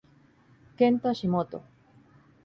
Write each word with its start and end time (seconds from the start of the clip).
Kento 0.79 1.05
Hashimoto 1.11 1.59